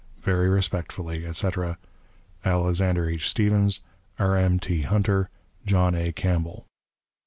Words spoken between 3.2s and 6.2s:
STEPHENS, "R. M. T. HUNTER, "JOHN A.